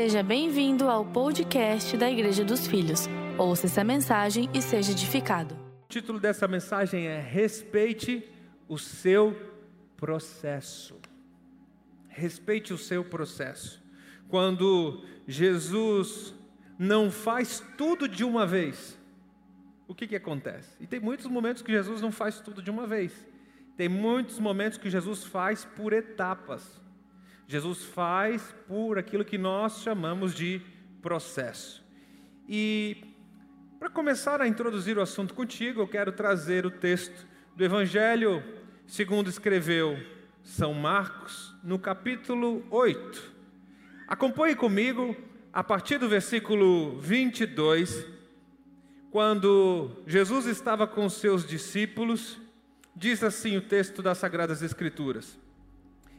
[0.00, 3.08] Seja bem-vindo ao podcast da Igreja dos Filhos.
[3.36, 5.56] Ouça essa mensagem e seja edificado.
[5.56, 8.24] O título dessa mensagem é Respeite
[8.68, 9.36] o seu
[9.96, 11.00] processo.
[12.06, 13.82] Respeite o seu processo.
[14.28, 16.32] Quando Jesus
[16.78, 18.96] não faz tudo de uma vez,
[19.88, 20.76] o que, que acontece?
[20.80, 23.26] E tem muitos momentos que Jesus não faz tudo de uma vez.
[23.76, 26.80] Tem muitos momentos que Jesus faz por etapas.
[27.48, 30.60] Jesus faz por aquilo que nós chamamos de
[31.00, 31.82] processo.
[32.46, 32.98] E
[33.80, 37.26] para começar a introduzir o assunto contigo, eu quero trazer o texto
[37.56, 38.44] do Evangelho
[38.86, 39.98] segundo escreveu
[40.42, 43.32] São Marcos, no capítulo 8.
[44.06, 45.16] Acompanhe comigo
[45.50, 48.04] a partir do versículo 22,
[49.10, 52.38] quando Jesus estava com seus discípulos,
[52.94, 55.38] diz assim o texto das Sagradas Escrituras.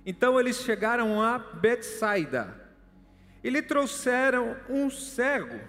[0.06, 2.60] Então eles chegaram a Betsaida
[3.44, 5.60] e lhe trouxeram um cego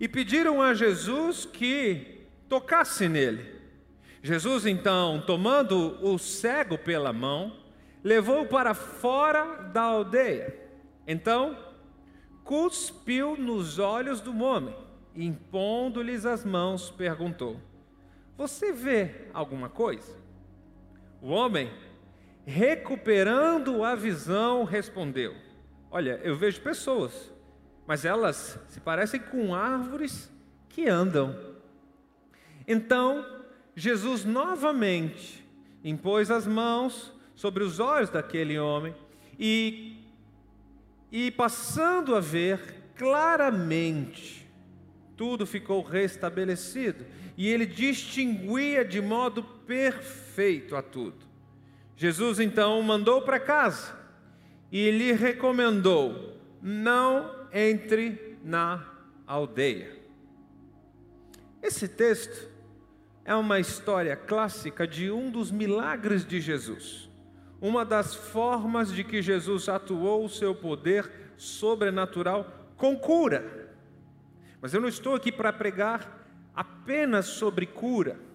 [0.00, 3.58] e pediram a Jesus que tocasse nele.
[4.22, 7.56] Jesus, então, tomando o cego pela mão,
[8.02, 10.56] levou-o para fora da aldeia.
[11.06, 11.56] Então,
[12.44, 14.74] cuspiu nos olhos do homem
[15.14, 17.60] e, impondo-lhes as mãos, perguntou:
[18.36, 20.16] Você vê alguma coisa?
[21.20, 21.70] O homem
[22.48, 25.34] recuperando a visão, respondeu:
[25.90, 27.30] Olha, eu vejo pessoas,
[27.86, 30.32] mas elas se parecem com árvores
[30.70, 31.38] que andam.
[32.66, 33.24] Então,
[33.76, 35.46] Jesus novamente
[35.84, 38.94] impôs as mãos sobre os olhos daquele homem
[39.38, 40.02] e,
[41.12, 44.48] e passando a ver claramente,
[45.18, 47.04] tudo ficou restabelecido
[47.36, 51.27] e ele distinguia de modo perfeito a tudo.
[51.98, 53.92] Jesus então mandou para casa
[54.70, 58.86] e lhe recomendou: não entre na
[59.26, 59.98] aldeia.
[61.60, 62.48] Esse texto
[63.24, 67.10] é uma história clássica de um dos milagres de Jesus,
[67.60, 73.74] uma das formas de que Jesus atuou o seu poder sobrenatural com cura.
[74.60, 78.27] Mas eu não estou aqui para pregar apenas sobre cura.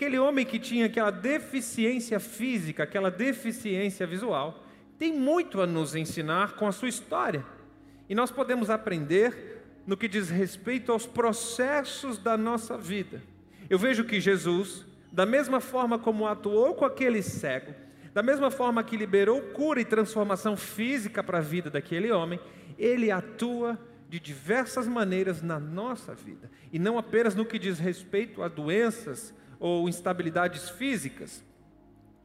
[0.00, 4.64] Aquele homem que tinha aquela deficiência física, aquela deficiência visual,
[4.98, 7.44] tem muito a nos ensinar com a sua história.
[8.08, 13.22] E nós podemos aprender no que diz respeito aos processos da nossa vida.
[13.68, 17.74] Eu vejo que Jesus, da mesma forma como atuou com aquele cego,
[18.14, 22.40] da mesma forma que liberou cura e transformação física para a vida daquele homem,
[22.78, 23.78] ele atua
[24.08, 29.34] de diversas maneiras na nossa vida, e não apenas no que diz respeito a doenças
[29.60, 31.44] ou instabilidades físicas.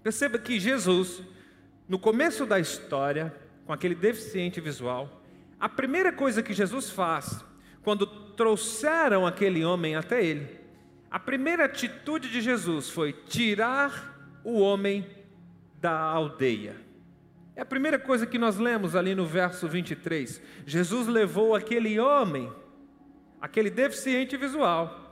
[0.02, 1.22] Perceba que Jesus,
[1.88, 3.36] no começo da história,
[3.66, 5.22] com aquele deficiente visual,
[5.60, 7.44] a primeira coisa que Jesus faz,
[7.84, 10.60] quando trouxeram aquele homem até ele,
[11.12, 15.06] a primeira atitude de Jesus foi tirar o homem
[15.80, 16.76] da aldeia.
[17.56, 20.42] É a primeira coisa que nós lemos ali no verso 23.
[20.66, 22.52] Jesus levou aquele homem,
[23.40, 25.05] aquele deficiente visual,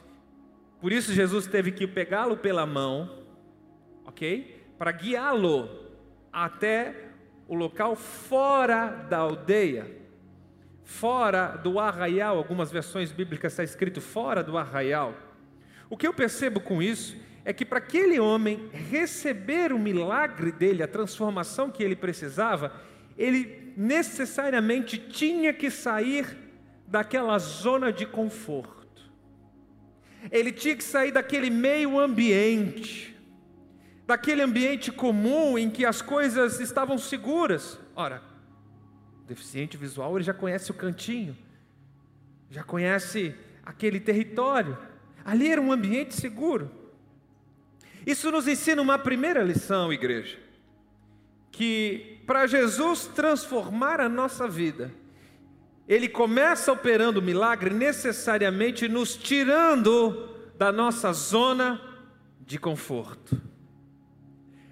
[0.84, 3.24] por isso Jesus teve que pegá-lo pela mão,
[4.04, 4.66] ok?
[4.78, 5.70] Para guiá-lo
[6.30, 6.94] até
[7.48, 9.90] o local fora da aldeia,
[10.84, 12.38] fora do arraial.
[12.38, 15.16] Algumas versões bíblicas está escrito fora do arraial.
[15.90, 20.84] O que eu percebo com isso é que para aquele homem receber o milagre dele,
[20.84, 22.74] a transformação que ele precisava,
[23.18, 26.38] ele necessariamente tinha que sair
[26.86, 28.83] daquela zona de conforto
[30.32, 33.16] ele tinha que sair daquele meio ambiente,
[34.06, 37.80] daquele ambiente comum em que as coisas estavam seguras.
[37.96, 38.22] Ora,
[39.28, 41.38] deficiente visual, ele já conhece o cantinho,
[42.50, 43.36] já conhece
[43.66, 44.78] aquele território.
[45.26, 46.70] Ali era um ambiente seguro.
[48.06, 50.38] Isso nos ensina uma primeira lição, igreja,
[51.52, 54.92] que para Jesus transformar a nossa vida,
[55.88, 61.82] ele começa operando o milagre necessariamente nos tirando da nossa zona
[62.40, 63.42] de conforto.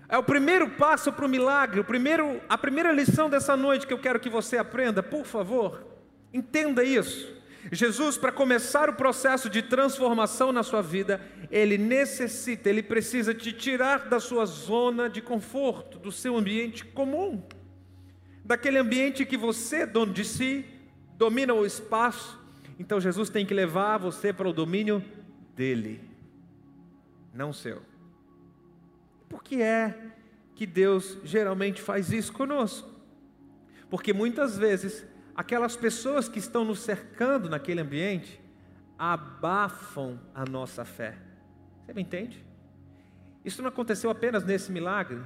[0.07, 3.93] É o primeiro passo para o milagre, o primeiro, a primeira lição dessa noite que
[3.93, 5.85] eu quero que você aprenda, por favor,
[6.33, 7.39] entenda isso.
[7.71, 11.21] Jesus, para começar o processo de transformação na sua vida,
[11.51, 17.43] ele necessita, ele precisa te tirar da sua zona de conforto, do seu ambiente comum,
[18.43, 20.65] daquele ambiente que você, dono de si,
[21.21, 22.35] domina o espaço,
[22.79, 25.05] então Jesus tem que levar você para o domínio
[25.55, 26.01] dele,
[27.31, 27.83] não seu.
[29.29, 29.95] Por que é
[30.55, 32.89] que Deus geralmente faz isso conosco?
[33.87, 38.41] Porque muitas vezes aquelas pessoas que estão nos cercando naquele ambiente
[38.97, 41.19] abafam a nossa fé.
[41.85, 42.43] Você me entende?
[43.45, 45.21] Isso não aconteceu apenas nesse milagre.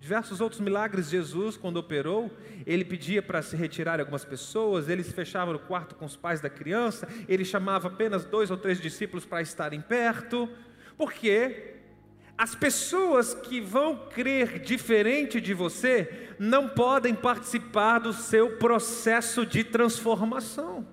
[0.00, 5.12] Diversos outros milagres, Jesus, quando operou, ele pedia para se retirar algumas pessoas, ele se
[5.12, 9.26] fechava no quarto com os pais da criança, ele chamava apenas dois ou três discípulos
[9.26, 10.48] para estarem perto,
[10.96, 11.74] porque
[12.36, 19.62] as pessoas que vão crer diferente de você não podem participar do seu processo de
[19.62, 20.88] transformação.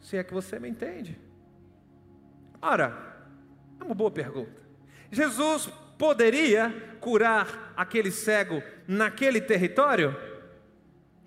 [0.00, 1.16] Se é que você me entende.
[2.60, 3.16] Ora,
[3.80, 4.60] é uma boa pergunta.
[5.12, 10.16] Jesus poderia curar aquele cego naquele território?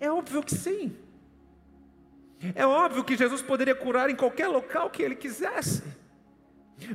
[0.00, 0.96] É óbvio que sim.
[2.54, 5.82] É óbvio que Jesus poderia curar em qualquer local que ele quisesse.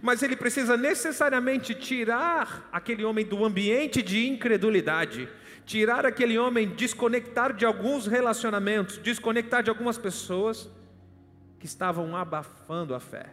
[0.01, 5.27] Mas ele precisa necessariamente tirar aquele homem do ambiente de incredulidade,
[5.65, 10.69] tirar aquele homem, desconectar de alguns relacionamentos, desconectar de algumas pessoas
[11.59, 13.27] que estavam abafando a fé.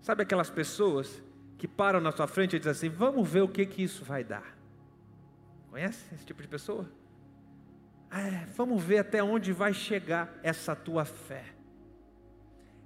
[0.00, 1.20] Sabe aquelas pessoas
[1.58, 4.22] que param na sua frente e dizem assim: vamos ver o que, que isso vai
[4.22, 4.56] dar.
[5.70, 6.88] Conhece esse tipo de pessoa?
[8.10, 11.44] É, vamos ver até onde vai chegar essa tua fé.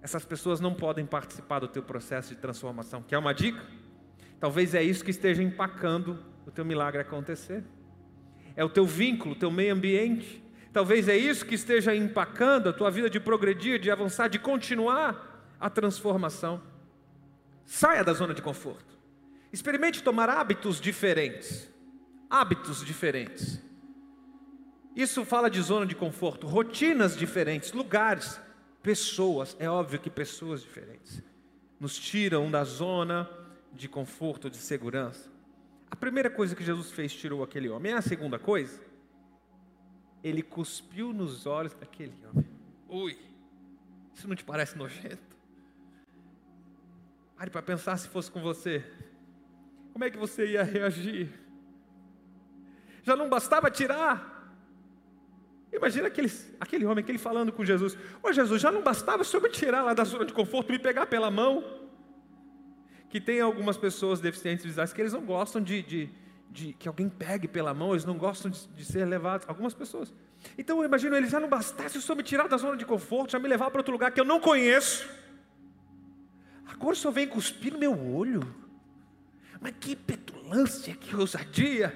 [0.00, 3.02] Essas pessoas não podem participar do teu processo de transformação.
[3.02, 3.64] Quer uma dica?
[4.40, 7.62] Talvez é isso que esteja empacando o teu milagre acontecer.
[8.56, 10.42] É o teu vínculo, o teu meio ambiente.
[10.72, 15.46] Talvez é isso que esteja empacando a tua vida de progredir, de avançar, de continuar
[15.60, 16.60] a transformação.
[17.64, 18.98] Saia da zona de conforto.
[19.52, 21.70] Experimente tomar hábitos diferentes.
[22.28, 23.60] Hábitos diferentes.
[24.94, 28.40] Isso fala de zona de conforto, rotinas diferentes, lugares,
[28.82, 29.56] pessoas.
[29.58, 31.22] É óbvio que pessoas diferentes
[31.80, 33.28] nos tiram da zona
[33.72, 35.30] de conforto, de segurança.
[35.90, 37.92] A primeira coisa que Jesus fez tirou aquele homem.
[37.92, 38.80] É a segunda coisa?
[40.22, 42.48] Ele cuspiu nos olhos daquele homem.
[42.88, 43.18] Ui,
[44.14, 45.31] isso não te parece nojento?
[47.42, 48.84] Pare para pensar se fosse com você.
[49.92, 51.28] Como é que você ia reagir?
[53.02, 54.54] Já não bastava tirar.
[55.72, 56.30] Imagina aquele,
[56.60, 59.92] aquele homem, aquele falando com Jesus: Ô Jesus, já não bastava só me tirar lá
[59.92, 61.64] da zona de conforto, me pegar pela mão.
[63.08, 66.10] Que tem algumas pessoas deficientes visuais que eles não gostam de, de,
[66.48, 69.48] de que alguém pegue pela mão, eles não gostam de, de ser levados.
[69.48, 70.14] Algumas pessoas.
[70.56, 73.40] Então eu imagino ele já não bastasse só me tirar da zona de conforto, já
[73.40, 75.21] me levar para outro lugar que eu não conheço.
[76.82, 78.42] Agora senhor vem cuspir no meu olho.
[79.60, 81.94] Mas que petulância, que ousadia.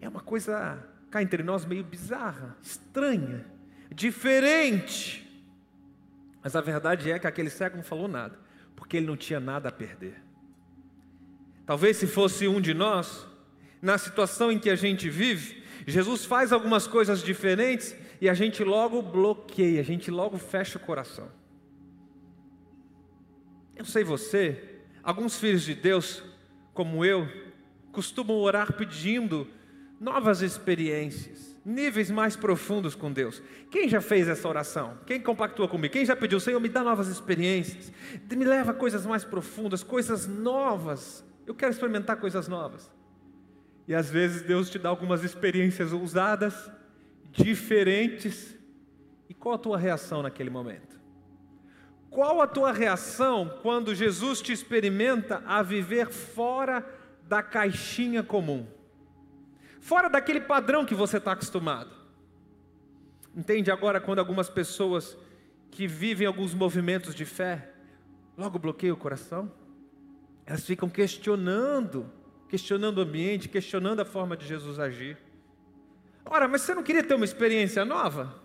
[0.00, 0.78] É uma coisa
[1.10, 3.44] cá entre nós meio bizarra, estranha,
[3.92, 5.28] diferente.
[6.40, 8.38] Mas a verdade é que aquele cego não falou nada,
[8.76, 10.22] porque ele não tinha nada a perder.
[11.66, 13.26] Talvez se fosse um de nós,
[13.82, 18.62] na situação em que a gente vive, Jesus faz algumas coisas diferentes e a gente
[18.62, 21.39] logo bloqueia, a gente logo fecha o coração.
[23.80, 24.62] Eu sei você,
[25.02, 26.22] alguns filhos de Deus,
[26.74, 27.26] como eu,
[27.90, 29.48] costumam orar pedindo
[29.98, 33.42] novas experiências, níveis mais profundos com Deus.
[33.70, 34.98] Quem já fez essa oração?
[35.06, 35.94] Quem compactua comigo?
[35.94, 37.90] Quem já pediu, Senhor, me dá novas experiências,
[38.30, 41.24] me leva a coisas mais profundas, coisas novas.
[41.46, 42.92] Eu quero experimentar coisas novas.
[43.88, 46.70] E às vezes Deus te dá algumas experiências ousadas,
[47.32, 48.54] diferentes.
[49.26, 50.99] E qual a tua reação naquele momento?
[52.10, 56.84] Qual a tua reação quando Jesus te experimenta a viver fora
[57.28, 58.66] da caixinha comum?
[59.80, 61.94] Fora daquele padrão que você está acostumado.
[63.34, 65.16] Entende agora quando algumas pessoas
[65.70, 67.70] que vivem alguns movimentos de fé,
[68.36, 69.52] logo bloqueiam o coração?
[70.44, 72.10] Elas ficam questionando,
[72.48, 75.16] questionando o ambiente, questionando a forma de Jesus agir.
[76.24, 78.42] Ora, mas você não queria ter uma experiência nova?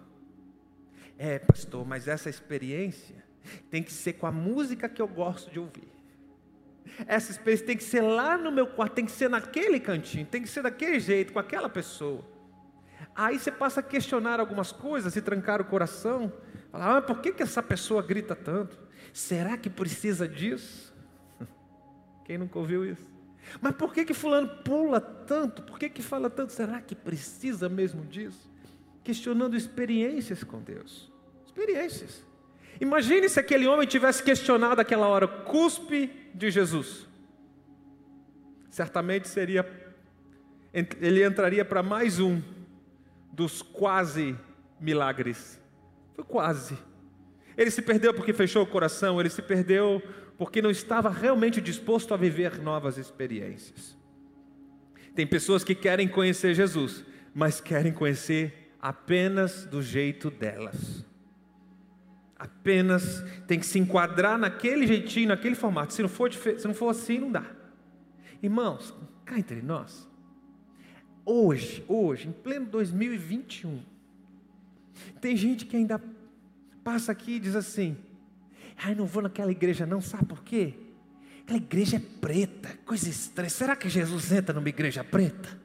[1.18, 3.25] É, pastor, mas essa experiência
[3.70, 5.96] tem que ser com a música que eu gosto de ouvir.
[7.08, 10.42] Essa experiência tem que ser lá no meu quarto, tem que ser naquele cantinho, tem
[10.42, 12.24] que ser daquele jeito, com aquela pessoa.
[13.16, 16.32] Aí você passa a questionar algumas coisas, se trancar o coração,
[16.72, 18.78] falar, ah, por que, que essa pessoa grita tanto?
[19.14, 20.94] Será que precisa disso?
[22.26, 23.16] Quem nunca ouviu isso?
[23.62, 25.62] Mas por que, que fulano pula tanto?
[25.64, 26.52] Por que, que fala tanto?
[26.52, 28.52] Será que precisa mesmo disso?
[29.04, 31.12] Questionando experiências com Deus.
[31.46, 32.24] Experiências.
[32.80, 37.08] Imagine se aquele homem tivesse questionado aquela hora, cuspe de Jesus.
[38.70, 39.66] Certamente seria,
[40.74, 42.42] ele entraria para mais um
[43.32, 44.36] dos quase
[44.80, 45.60] milagres.
[46.14, 46.78] Foi quase.
[47.58, 50.02] Ele se perdeu porque fechou o coração, ele se perdeu
[50.38, 53.98] porque não estava realmente disposto a viver novas experiências.
[55.16, 61.06] Tem pessoas que querem conhecer Jesus, mas querem conhecer apenas do jeito delas.
[62.46, 65.94] Apenas tem que se enquadrar naquele jeitinho, naquele formato.
[65.94, 67.46] Se não for, se não for assim, não dá.
[68.42, 68.94] Irmãos,
[69.26, 70.08] cá entre nós.
[71.26, 73.82] Hoje, hoje, em pleno 2021,
[75.20, 76.00] tem gente que ainda
[76.84, 77.98] passa aqui e diz assim:
[78.78, 80.76] ai, não vou naquela igreja, não, sabe por quê?
[81.42, 83.50] Aquela igreja é preta, coisa estranha.
[83.50, 85.65] Será que Jesus entra numa igreja preta?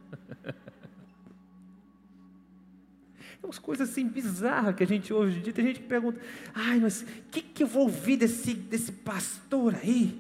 [3.42, 5.52] É umas coisas assim bizarras que a gente ouve hoje em dia.
[5.52, 6.20] Tem gente que pergunta:
[6.54, 10.18] ai, mas o que, que eu vou ouvir desse, desse pastor aí?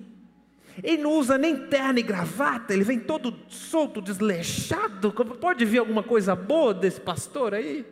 [0.82, 5.12] Ele não usa nem terno e gravata, ele vem todo solto, desleixado.
[5.12, 7.84] Pode vir alguma coisa boa desse pastor aí?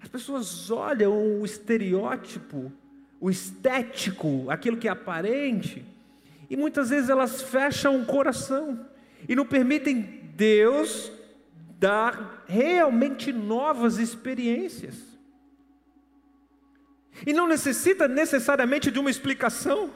[0.00, 2.72] As pessoas olham o estereótipo,
[3.20, 5.84] o estético, aquilo que é aparente,
[6.48, 8.86] e muitas vezes elas fecham o coração
[9.28, 10.00] e não permitem
[10.36, 11.12] Deus
[11.80, 14.94] dar realmente novas experiências.
[17.26, 19.90] E não necessita necessariamente de uma explicação.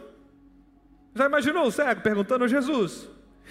[1.14, 3.08] Já imaginou o cego perguntando a Jesus?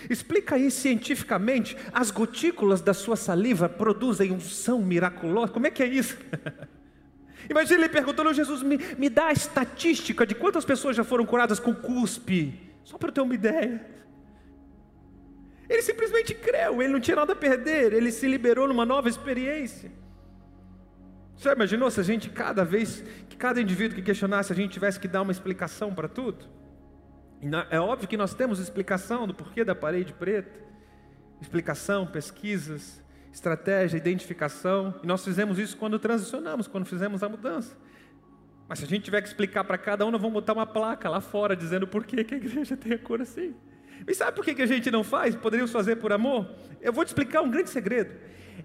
[0.09, 5.53] Explica aí cientificamente, as gotículas da sua saliva produzem unção miraculosa.
[5.53, 6.17] Como é que é isso?
[7.47, 11.25] Imagina ele perguntando a Jesus: me, me dá a estatística de quantas pessoas já foram
[11.25, 13.85] curadas com cuspe, só para eu ter uma ideia.
[15.73, 19.91] Ele simplesmente creu, ele não tinha nada a perder, ele se liberou numa nova experiência.
[21.35, 24.99] Você imaginou se a gente, cada vez, que cada indivíduo que questionasse, a gente tivesse
[24.99, 26.45] que dar uma explicação para tudo?
[27.71, 30.59] É óbvio que nós temos explicação do porquê da parede preta,
[31.41, 37.75] explicação, pesquisas, estratégia, identificação, e nós fizemos isso quando transicionamos, quando fizemos a mudança.
[38.69, 41.09] Mas se a gente tiver que explicar para cada um, nós vamos botar uma placa
[41.09, 43.55] lá fora dizendo por que a igreja tem a cor assim.
[44.07, 45.35] E sabe por que a gente não faz?
[45.35, 46.49] Poderíamos fazer por amor?
[46.81, 48.13] Eu vou te explicar um grande segredo.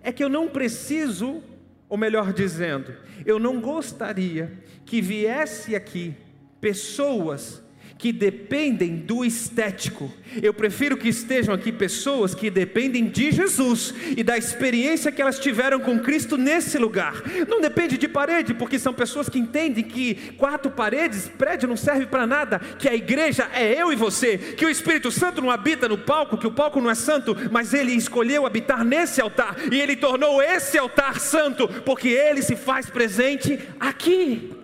[0.03, 1.43] É que eu não preciso,
[1.89, 2.95] ou melhor dizendo,
[3.25, 4.53] eu não gostaria
[4.85, 6.15] que viesse aqui
[6.61, 7.63] pessoas
[7.99, 10.11] que dependem do estético.
[10.41, 15.39] Eu prefiro que estejam aqui pessoas que dependem de Jesus e da experiência que elas
[15.39, 17.23] tiveram com Cristo nesse lugar.
[17.49, 22.07] Não depende de parede, porque são pessoas que entendem que quatro paredes, prédio não serve
[22.07, 25.89] para nada, que a igreja é eu e você, que o Espírito Santo não habita
[25.89, 29.81] no palco, que o palco não é santo, mas ele escolheu habitar nesse altar e
[29.81, 34.58] ele tornou esse altar santo, porque ele se faz presente aqui.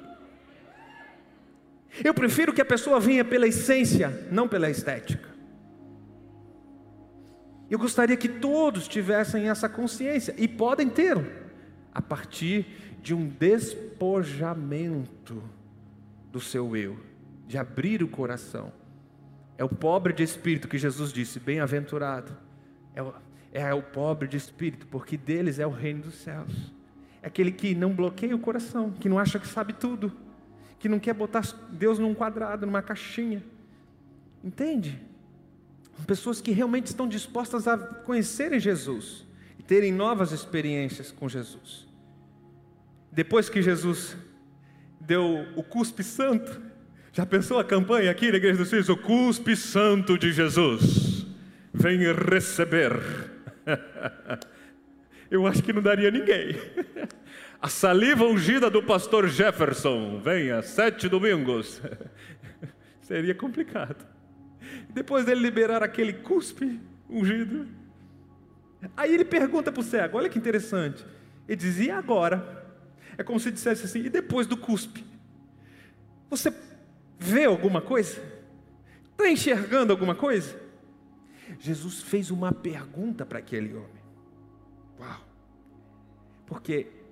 [2.02, 5.28] Eu prefiro que a pessoa venha pela essência, não pela estética.
[7.70, 11.16] Eu gostaria que todos tivessem essa consciência, e podem ter,
[11.92, 12.66] a partir
[13.00, 15.40] de um despojamento
[16.32, 16.98] do seu eu,
[17.46, 18.72] de abrir o coração.
[19.56, 22.36] É o pobre de espírito que Jesus disse: bem-aventurado.
[22.94, 23.14] É o,
[23.52, 26.72] é o pobre de espírito, porque deles é o reino dos céus.
[27.22, 30.23] É aquele que não bloqueia o coração, que não acha que sabe tudo
[30.84, 33.42] que não quer botar Deus num quadrado, numa caixinha.
[34.44, 35.00] Entende?
[36.06, 39.24] Pessoas que realmente estão dispostas a conhecerem Jesus
[39.58, 41.86] e terem novas experiências com Jesus.
[43.10, 44.14] Depois que Jesus
[45.00, 46.60] deu o cuspe santo,
[47.14, 48.90] já pensou a campanha aqui na Igreja dos Filhos?
[48.90, 51.26] O cuspe santo de Jesus.
[51.72, 52.92] Vem receber.
[55.30, 56.54] Eu acho que não daria ninguém.
[57.64, 61.80] A saliva ungida do pastor Jefferson, venha, sete domingos.
[63.00, 64.06] Seria complicado.
[64.90, 66.78] Depois dele liberar aquele cuspe
[67.08, 67.66] ungido.
[68.94, 71.06] Aí ele pergunta para o cego: olha que interessante.
[71.48, 72.66] Ele diz: e agora?
[73.16, 75.02] É como se dissesse assim: e depois do cuspe?
[76.28, 76.52] Você
[77.18, 78.22] vê alguma coisa?
[79.12, 80.54] Está enxergando alguma coisa?
[81.58, 84.04] Jesus fez uma pergunta para aquele homem.
[85.00, 85.20] Uau!
[86.44, 87.03] Porque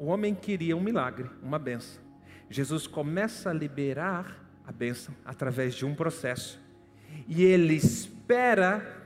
[0.00, 2.02] o homem queria um milagre, uma benção.
[2.48, 6.58] Jesus começa a liberar a benção através de um processo.
[7.28, 8.96] E ele espera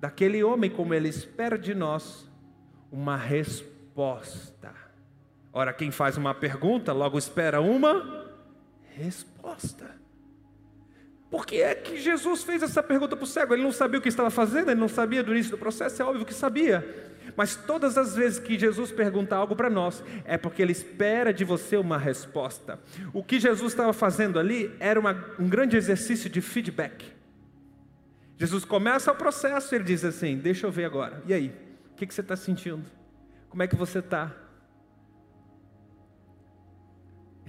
[0.00, 2.28] daquele homem, como ele espera de nós,
[2.90, 4.74] uma resposta.
[5.52, 8.26] Ora, quem faz uma pergunta, logo espera uma
[8.96, 9.94] resposta.
[11.30, 13.54] Por que é que Jesus fez essa pergunta para o cego?
[13.54, 16.04] Ele não sabia o que estava fazendo, ele não sabia do início do processo, é
[16.04, 17.11] óbvio que sabia.
[17.36, 21.44] Mas todas as vezes que Jesus pergunta algo para nós, é porque Ele espera de
[21.44, 22.78] você uma resposta.
[23.12, 27.12] O que Jesus estava fazendo ali era uma, um grande exercício de feedback.
[28.38, 31.22] Jesus começa o processo ele diz assim: Deixa eu ver agora.
[31.26, 31.54] E aí?
[31.92, 32.84] O que, que você está sentindo?
[33.48, 34.34] Como é que você está?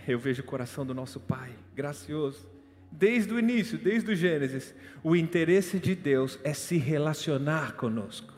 [0.07, 2.45] Eu vejo o coração do nosso Pai, gracioso.
[2.91, 8.32] Desde o início, desde o Gênesis, o interesse de Deus é se relacionar conosco.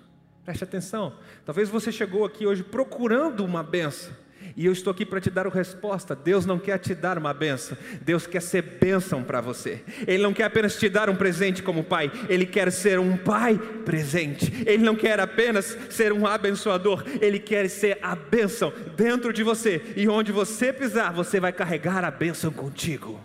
[0.45, 1.13] Preste atenção.
[1.43, 4.13] Talvez você chegou aqui hoje procurando uma benção.
[4.55, 6.15] E eu estou aqui para te dar a resposta.
[6.15, 9.83] Deus não quer te dar uma benção, Deus quer ser bênção para você.
[10.07, 13.57] Ele não quer apenas te dar um presente como pai, Ele quer ser um pai
[13.57, 14.63] presente.
[14.65, 19.81] Ele não quer apenas ser um abençoador, Ele quer ser a bênção dentro de você.
[19.95, 23.19] E onde você pisar, você vai carregar a bênção contigo.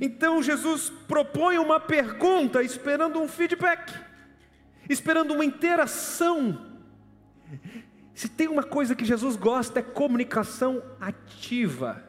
[0.00, 3.92] Então Jesus propõe uma pergunta, esperando um feedback,
[4.88, 6.74] esperando uma interação
[8.14, 12.02] se tem uma coisa que Jesus gosta é comunicação ativa.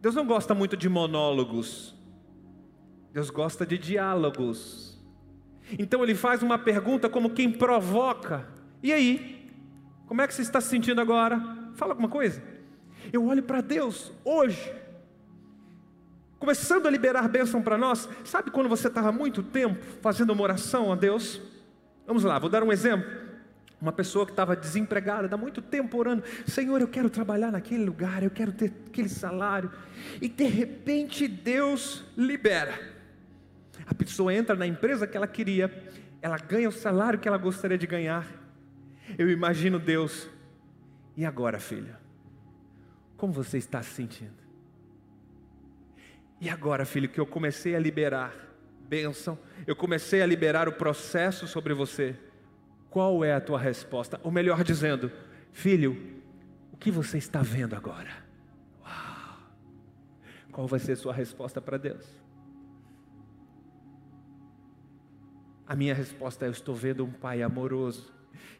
[0.00, 1.94] Deus não gosta muito de monólogos.
[3.12, 4.96] Deus gosta de diálogos.
[5.78, 8.48] Então ele faz uma pergunta como quem provoca.
[8.80, 9.50] E aí?
[10.06, 11.40] Como é que você está se sentindo agora?
[11.74, 12.40] Fala alguma coisa.
[13.12, 14.72] Eu olho para Deus hoje,
[16.40, 18.08] começando a liberar bênção para nós.
[18.24, 21.40] Sabe quando você estava muito tempo fazendo uma oração a Deus?
[22.06, 23.08] Vamos lá, vou dar um exemplo.
[23.80, 28.22] Uma pessoa que estava desempregada, há muito tempo orando, Senhor, eu quero trabalhar naquele lugar,
[28.22, 29.70] eu quero ter aquele salário.
[30.20, 32.74] E de repente Deus libera.
[33.86, 35.70] A pessoa entra na empresa que ela queria,
[36.22, 38.26] ela ganha o salário que ela gostaria de ganhar.
[39.18, 40.28] Eu imagino Deus.
[41.16, 41.98] E agora, filha?
[43.16, 44.39] Como você está se sentindo?
[46.40, 48.34] E agora, filho, que eu comecei a liberar
[48.88, 52.16] bênção, eu comecei a liberar o processo sobre você
[52.90, 54.20] qual é a tua resposta?
[54.24, 55.12] Ou melhor dizendo,
[55.52, 56.20] filho,
[56.72, 58.10] o que você está vendo agora?
[58.82, 59.38] Uau!
[60.50, 62.04] Qual vai ser a sua resposta para Deus?
[65.64, 68.12] A minha resposta é: eu estou vendo um pai amoroso,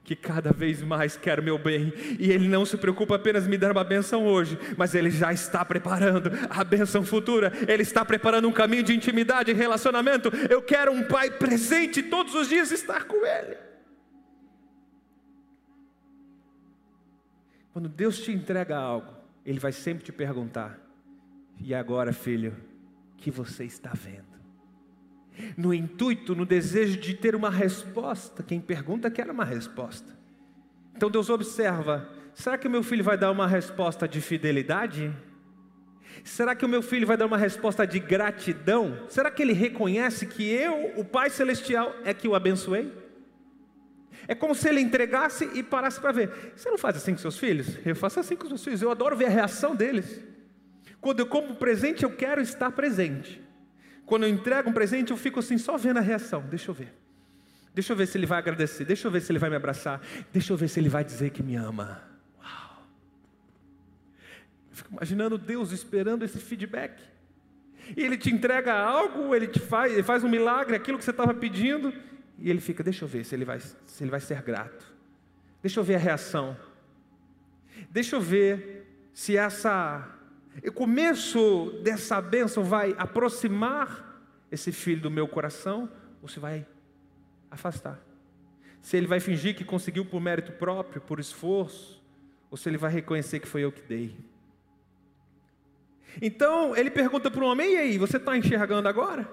[0.03, 3.57] que cada vez mais quer o meu bem, e Ele não se preocupa apenas me
[3.57, 8.49] dar uma benção hoje, mas Ele já está preparando a benção futura, Ele está preparando
[8.49, 10.29] um caminho de intimidade e relacionamento.
[10.49, 13.57] Eu quero um pai presente todos os dias estar com Ele.
[17.73, 20.79] Quando Deus te entrega algo, Ele vai sempre te perguntar:
[21.61, 22.57] e agora, filho,
[23.13, 24.30] o que você está vendo?
[25.57, 30.19] No intuito, no desejo de ter uma resposta, quem pergunta quer uma resposta.
[30.97, 35.13] Então Deus observa: será que o meu filho vai dar uma resposta de fidelidade?
[36.25, 38.99] Será que o meu filho vai dar uma resposta de gratidão?
[39.09, 42.93] Será que ele reconhece que eu, o Pai Celestial, é que o abençoei?
[44.29, 46.53] É como se ele entregasse e parasse para ver.
[46.55, 47.79] Você não faz assim com seus filhos?
[47.85, 48.83] Eu faço assim com os meus filhos.
[48.83, 50.21] Eu adoro ver a reação deles.
[51.01, 53.41] Quando eu como presente, eu quero estar presente.
[54.11, 56.43] Quando eu entrego um presente, eu fico assim, só vendo a reação.
[56.51, 56.93] Deixa eu ver.
[57.73, 58.85] Deixa eu ver se ele vai agradecer.
[58.85, 60.01] Deixa eu ver se ele vai me abraçar.
[60.33, 62.03] Deixa eu ver se ele vai dizer que me ama.
[62.43, 62.87] Uau.
[64.69, 67.01] Eu fico imaginando Deus esperando esse feedback.
[67.97, 71.13] E ele te entrega algo, ele te faz, ele faz um milagre, aquilo que você
[71.13, 71.95] estava pedindo
[72.37, 74.93] e ele fica, deixa eu ver se ele vai, se ele vai ser grato.
[75.63, 76.57] Deixa eu ver a reação.
[77.89, 80.05] Deixa eu ver se essa
[80.69, 86.67] o começo dessa bênção vai aproximar esse filho do meu coração ou se vai
[87.51, 87.99] afastar.
[88.83, 92.03] Se ele vai fingir que conseguiu por mérito próprio, por esforço,
[92.51, 94.17] ou se ele vai reconhecer que foi eu que dei.
[96.21, 99.31] Então ele pergunta para o homem: e aí, você está enxergando agora?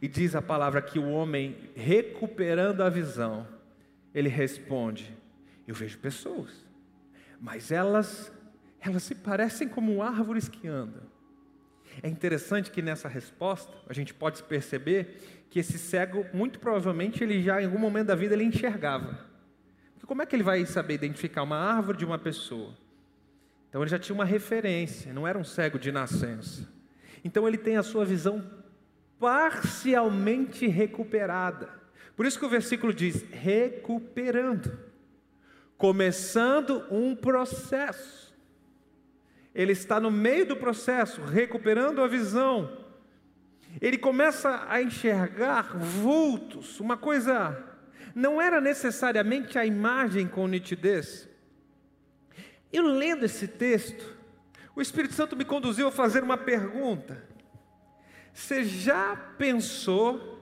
[0.00, 3.46] E diz a palavra que o homem, recuperando a visão,
[4.14, 5.14] ele responde:
[5.66, 6.66] Eu vejo pessoas,
[7.40, 8.32] mas elas,
[8.80, 11.02] elas se parecem como árvores que andam.
[12.02, 15.18] É interessante que nessa resposta a gente pode perceber
[15.50, 19.26] que esse cego, muito provavelmente, ele já em algum momento da vida ele enxergava.
[19.94, 22.74] Porque como é que ele vai saber identificar uma árvore de uma pessoa?
[23.68, 26.68] Então ele já tinha uma referência, não era um cego de nascença.
[27.24, 28.44] Então ele tem a sua visão
[29.18, 31.68] parcialmente recuperada.
[32.16, 34.78] Por isso que o versículo diz: recuperando,
[35.76, 38.29] começando um processo.
[39.54, 42.78] Ele está no meio do processo, recuperando a visão.
[43.80, 47.64] Ele começa a enxergar vultos, uma coisa.
[48.14, 51.28] Não era necessariamente a imagem com nitidez.
[52.72, 54.16] Eu lendo esse texto,
[54.74, 57.28] o Espírito Santo me conduziu a fazer uma pergunta.
[58.32, 60.40] Você já pensou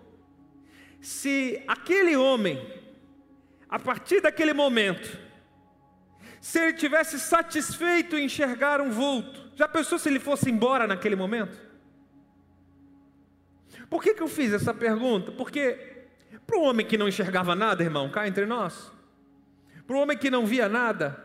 [1.01, 2.61] se aquele homem,
[3.69, 5.19] a partir daquele momento,
[6.41, 11.17] se ele tivesse satisfeito em enxergar um vulto, já pensou se ele fosse embora naquele
[11.17, 11.59] momento?
[13.91, 15.33] Por que, que eu fiz essa pergunta?
[15.33, 16.07] Porque
[16.47, 18.93] para o homem que não enxergava nada, irmão, cá entre nós,
[19.87, 21.23] para o homem que não via nada,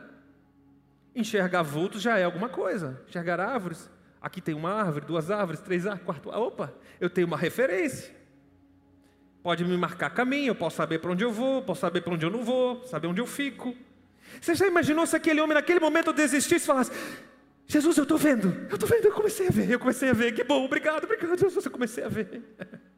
[1.16, 3.90] enxergar vultos já é alguma coisa, enxergar árvores
[4.24, 6.30] Aqui tem uma árvore, duas árvores, três árvores, quarto.
[6.30, 8.16] Opa, eu tenho uma referência.
[9.44, 12.26] Pode me marcar caminho, eu posso saber para onde eu vou, posso saber para onde
[12.26, 13.76] eu não vou, saber onde eu fico.
[14.42, 16.92] Você já imaginou se aquele homem naquele momento desistisse e falasse:
[17.66, 20.34] Jesus, eu estou vendo, eu estou vendo, eu comecei a ver, eu comecei a ver,
[20.34, 22.44] que bom, obrigado, obrigado, Jesus, eu comecei a ver.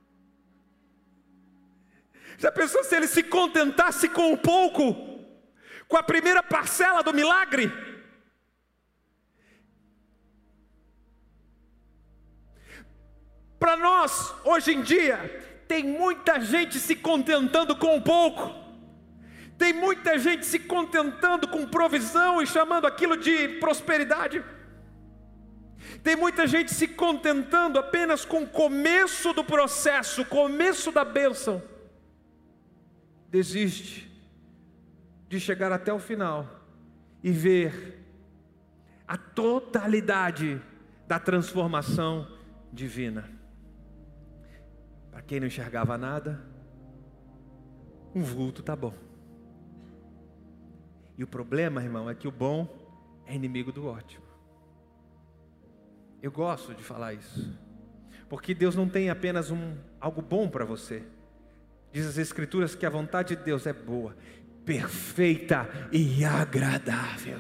[2.38, 4.94] Já pensou se ele se contentasse com um pouco,
[5.88, 7.72] com a primeira parcela do milagre?
[13.58, 15.18] Para nós, hoje em dia,
[15.68, 18.65] tem muita gente se contentando com um pouco,
[19.58, 24.44] tem muita gente se contentando com provisão e chamando aquilo de prosperidade.
[26.04, 31.62] Tem muita gente se contentando apenas com o começo do processo, o começo da bênção.
[33.30, 34.12] Desiste
[35.30, 36.48] de chegar até o final
[37.24, 38.04] e ver
[39.08, 40.62] a totalidade
[41.08, 42.28] da transformação
[42.74, 43.30] divina.
[45.12, 46.46] Para quem não enxergava nada,
[48.14, 49.05] um vulto tá bom.
[51.18, 52.68] E o problema, irmão, é que o bom
[53.26, 54.26] é inimigo do ótimo.
[56.22, 57.58] Eu gosto de falar isso.
[58.28, 61.04] Porque Deus não tem apenas um algo bom para você.
[61.92, 64.16] Diz as escrituras que a vontade de Deus é boa,
[64.66, 67.40] perfeita e agradável.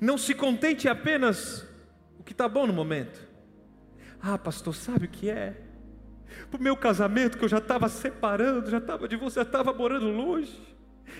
[0.00, 1.66] Não se contente apenas
[2.18, 3.24] o que está bom no momento.
[4.20, 5.56] Ah, pastor, sabe o que é?
[6.50, 9.72] Para o meu casamento, que eu já estava separando, já estava de você, já estava
[9.72, 10.75] morando longe.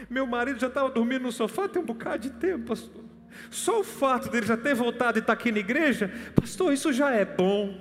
[0.08, 3.04] Meu marido já estava dormindo no sofá tem um bocado de tempo, pastor.
[3.50, 6.92] Só o fato dele já ter voltado e estar tá aqui na igreja, pastor, isso
[6.92, 7.78] já é bom.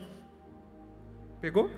[1.41, 1.69] Pegou?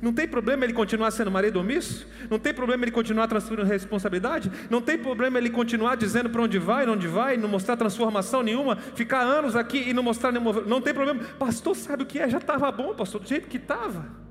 [0.00, 2.06] Não tem problema ele continuar sendo marido omisso?
[2.28, 4.50] Não tem problema ele continuar transferindo responsabilidade?
[4.68, 8.76] Não tem problema ele continuar dizendo para onde vai, onde vai, não mostrar transformação nenhuma,
[8.76, 10.60] ficar anos aqui e não mostrar nenhuma.
[10.60, 11.20] Não tem problema.
[11.38, 12.28] Pastor, sabe o que é?
[12.28, 14.29] Já estava bom, pastor, do jeito que estava.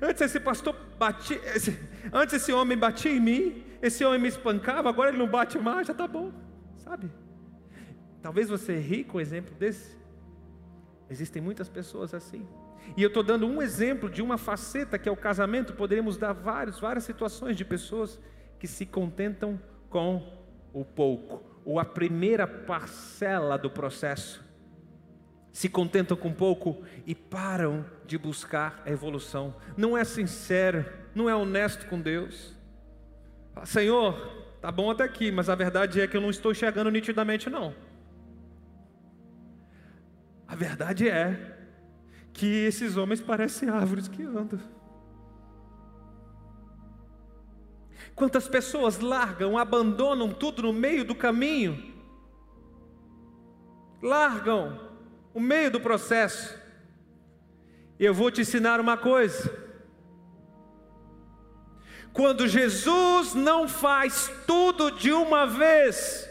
[0.00, 1.78] Antes esse pastor batia, esse,
[2.12, 5.86] antes esse homem batia em mim, esse homem me espancava, agora ele não bate mais,
[5.86, 6.32] já está bom,
[6.76, 7.10] sabe?
[8.22, 9.96] Talvez você ri com um exemplo desse.
[11.10, 12.46] Existem muitas pessoas assim.
[12.96, 15.74] E eu estou dando um exemplo de uma faceta que é o casamento.
[15.74, 18.20] Poderíamos dar vários, várias situações de pessoas
[18.58, 24.42] que se contentam com o pouco, ou a primeira parcela do processo.
[25.54, 29.54] Se contentam com pouco e param de buscar a evolução.
[29.76, 32.52] Não é sincero, não é honesto com Deus.
[33.64, 34.18] Senhor,
[34.60, 37.72] tá bom até aqui, mas a verdade é que eu não estou enxergando nitidamente, não.
[40.48, 41.56] A verdade é
[42.32, 44.58] que esses homens parecem árvores que andam.
[48.16, 51.94] Quantas pessoas largam, abandonam tudo no meio do caminho,
[54.02, 54.83] largam
[55.34, 56.56] o meio do processo.
[57.98, 59.52] Eu vou te ensinar uma coisa.
[62.12, 66.30] Quando Jesus não faz tudo de uma vez,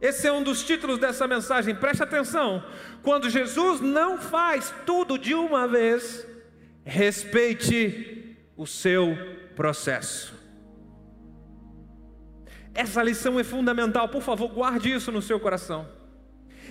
[0.00, 2.64] esse é um dos títulos dessa mensagem, preste atenção.
[3.02, 6.24] Quando Jesus não faz tudo de uma vez,
[6.84, 9.16] respeite o seu
[9.56, 10.34] processo.
[12.72, 15.88] Essa lição é fundamental, por favor, guarde isso no seu coração.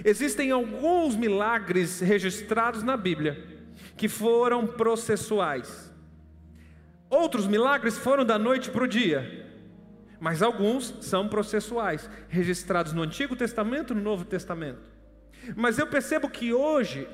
[0.04, 3.44] Existem alguns milagres registrados na Bíblia
[3.96, 5.92] que foram processuais.
[7.10, 9.44] Outros milagres foram da noite para o dia
[10.24, 14.80] mas alguns são processuais, registrados no Antigo Testamento e no Novo Testamento.
[15.54, 17.10] Mas eu percebo que hoje,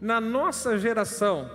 [0.00, 1.50] na nossa geração,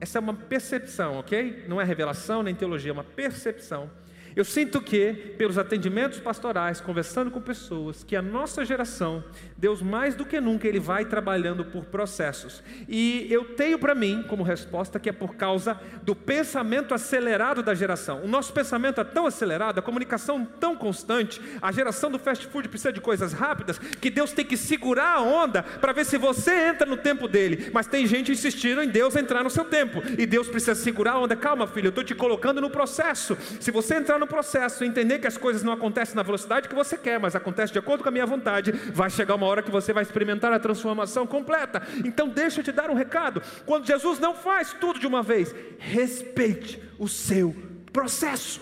[0.00, 1.64] essa é uma percepção, ok?
[1.66, 3.90] Não é revelação nem teologia, é uma percepção
[4.36, 9.24] eu sinto que, pelos atendimentos pastorais, conversando com pessoas, que a nossa geração,
[9.56, 12.62] Deus mais do que nunca, Ele vai trabalhando por processos.
[12.86, 17.74] E eu tenho para mim, como resposta, que é por causa do pensamento acelerado da
[17.74, 18.22] geração.
[18.22, 22.68] O nosso pensamento é tão acelerado, a comunicação tão constante, a geração do fast food
[22.68, 26.68] precisa de coisas rápidas, que Deus tem que segurar a onda para ver se você
[26.68, 27.70] entra no tempo dele.
[27.72, 31.20] Mas tem gente insistindo em Deus entrar no seu tempo, e Deus precisa segurar a
[31.20, 31.34] onda.
[31.34, 33.34] Calma, filho, eu estou te colocando no processo.
[33.58, 36.74] Se você entrar no no processo, entender que as coisas não acontecem na velocidade que
[36.74, 39.70] você quer, mas acontecem de acordo com a minha vontade, vai chegar uma hora que
[39.70, 41.80] você vai experimentar a transformação completa.
[42.04, 45.54] Então, deixa eu te dar um recado: quando Jesus não faz tudo de uma vez,
[45.78, 47.54] respeite o seu
[47.92, 48.60] processo.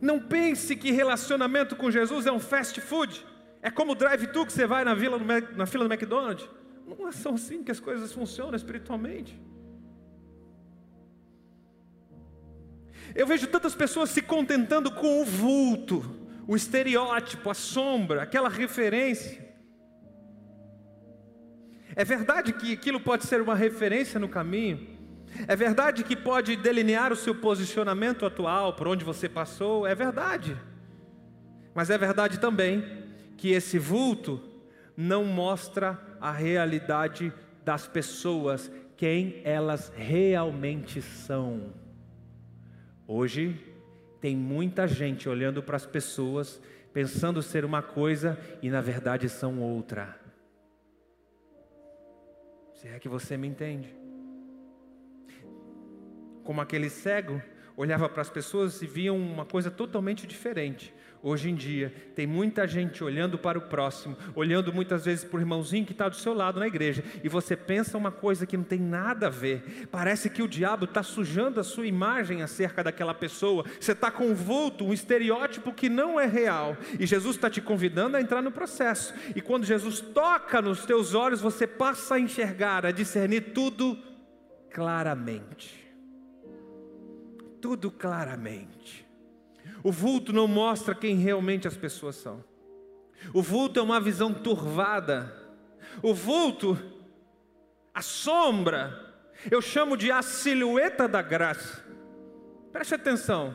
[0.00, 3.26] Não pense que relacionamento com Jesus é um fast food.
[3.60, 5.18] É como o drive-thru que você vai na, vila,
[5.56, 6.48] na fila do McDonald's.
[6.86, 9.36] Não é só assim que as coisas funcionam espiritualmente.
[13.14, 19.46] Eu vejo tantas pessoas se contentando com o vulto, o estereótipo, a sombra, aquela referência.
[21.94, 24.96] É verdade que aquilo pode ser uma referência no caminho.
[25.46, 29.86] É verdade que pode delinear o seu posicionamento atual, por onde você passou.
[29.86, 30.56] É verdade.
[31.74, 32.84] Mas é verdade também
[33.36, 34.42] que esse vulto
[34.96, 37.32] não mostra a realidade
[37.64, 41.72] das pessoas, quem elas realmente são.
[43.10, 43.58] Hoje,
[44.20, 46.60] tem muita gente olhando para as pessoas,
[46.92, 50.20] pensando ser uma coisa e na verdade são outra.
[52.74, 53.96] Se é que você me entende.
[56.44, 57.40] Como aquele cego
[57.74, 60.94] olhava para as pessoas e via uma coisa totalmente diferente.
[61.20, 65.40] Hoje em dia, tem muita gente olhando para o próximo, olhando muitas vezes para o
[65.40, 68.62] irmãozinho que está do seu lado na igreja, e você pensa uma coisa que não
[68.62, 69.88] tem nada a ver.
[69.90, 73.64] Parece que o diabo está sujando a sua imagem acerca daquela pessoa.
[73.80, 77.60] Você está com um vulto, um estereótipo que não é real, e Jesus está te
[77.60, 79.12] convidando a entrar no processo.
[79.34, 83.98] E quando Jesus toca nos teus olhos, você passa a enxergar, a discernir tudo
[84.70, 85.84] claramente.
[87.60, 89.07] Tudo claramente.
[89.82, 92.44] O vulto não mostra quem realmente as pessoas são.
[93.32, 95.32] O vulto é uma visão turvada.
[96.02, 96.78] O vulto,
[97.94, 99.08] a sombra,
[99.50, 101.84] eu chamo de a silhueta da graça.
[102.72, 103.54] Preste atenção.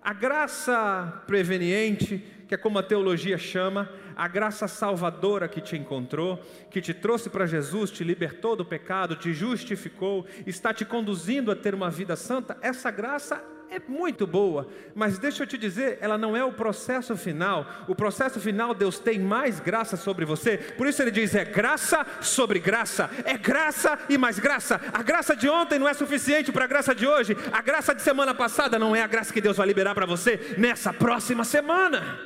[0.00, 6.38] A graça preveniente, que é como a teologia chama, a graça salvadora que te encontrou,
[6.70, 11.56] que te trouxe para Jesus, te libertou do pecado, te justificou, está te conduzindo a
[11.56, 16.16] ter uma vida santa, essa graça é muito boa, mas deixa eu te dizer, ela
[16.16, 17.66] não é o processo final.
[17.86, 20.56] O processo final, Deus tem mais graça sobre você.
[20.56, 24.80] Por isso ele diz: é graça sobre graça, é graça e mais graça.
[24.92, 27.36] A graça de ontem não é suficiente para a graça de hoje.
[27.52, 30.54] A graça de semana passada não é a graça que Deus vai liberar para você
[30.56, 32.18] nessa próxima semana.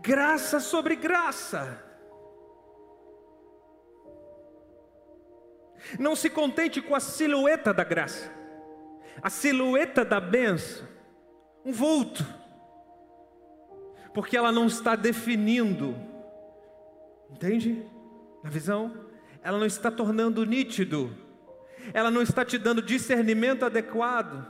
[0.00, 1.87] Graça sobre graça.
[5.98, 8.30] Não se contente com a silhueta da graça,
[9.22, 10.86] a silhueta da benção,
[11.64, 12.24] um vulto,
[14.12, 15.96] porque ela não está definindo,
[17.30, 17.84] entende?
[18.42, 19.06] Na visão,
[19.42, 21.16] ela não está tornando nítido,
[21.92, 24.46] ela não está te dando discernimento adequado.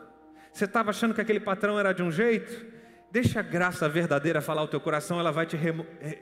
[0.53, 2.67] Você estava achando que aquele patrão era de um jeito?
[3.11, 5.57] Deixa a graça verdadeira falar o teu coração, ela vai te,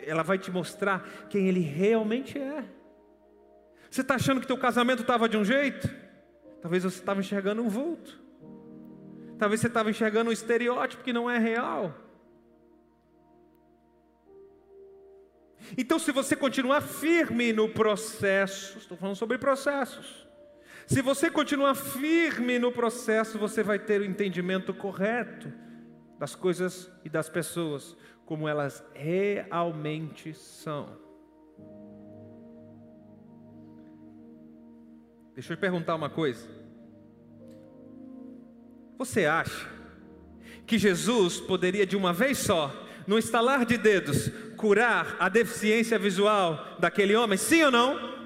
[0.07, 2.65] ela vai te mostrar quem ele realmente é.
[3.97, 5.89] Você está achando que teu casamento estava de um jeito?
[6.61, 8.21] Talvez você estava enxergando um vulto.
[9.39, 11.95] Talvez você estava enxergando um estereótipo que não é real.
[15.79, 20.29] Então, se você continuar firme no processo, estou falando sobre processos.
[20.87, 25.51] Se você continuar firme no processo, você vai ter o entendimento correto
[26.19, 31.06] das coisas e das pessoas, como elas realmente são.
[35.37, 36.49] Deixa eu te perguntar uma coisa.
[38.97, 39.69] Você acha
[40.67, 42.73] que Jesus poderia de uma vez só,
[43.07, 47.37] no estalar de dedos, curar a deficiência visual daquele homem?
[47.37, 48.17] Sim ou não?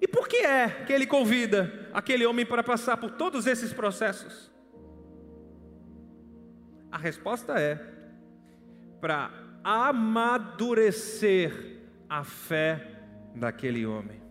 [0.00, 4.48] E por que é que ele convida aquele homem para passar por todos esses processos?
[6.88, 7.84] A resposta é
[9.00, 9.32] para
[9.64, 11.50] amadurecer
[12.08, 13.02] a fé
[13.34, 14.25] daquele homem.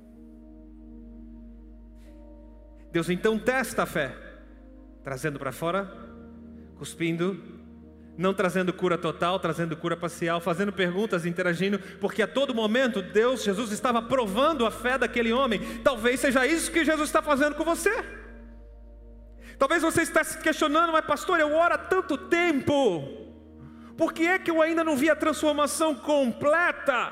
[2.96, 4.16] Deus então testa a fé,
[5.04, 5.92] trazendo para fora,
[6.78, 7.44] cuspindo,
[8.18, 13.44] não trazendo cura total, trazendo cura parcial, fazendo perguntas, interagindo, porque a todo momento Deus,
[13.44, 15.60] Jesus estava provando a fé daquele homem.
[15.84, 17.92] Talvez seja isso que Jesus está fazendo com você.
[19.60, 23.04] Talvez você está se questionando, mas pastor, eu oro há tanto tempo,
[23.98, 27.12] por que é que eu ainda não vi a transformação completa?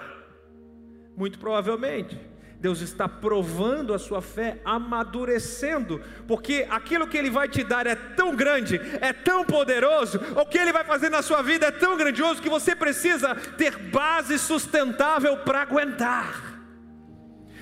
[1.18, 2.33] Muito provavelmente
[2.64, 7.94] Deus está provando a sua fé, amadurecendo, porque aquilo que Ele vai te dar é
[7.94, 11.98] tão grande, é tão poderoso, o que Ele vai fazer na sua vida é tão
[11.98, 16.64] grandioso que você precisa ter base sustentável para aguentar.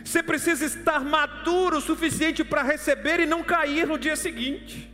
[0.05, 4.87] Você precisa estar maduro o suficiente para receber e não cair no dia seguinte.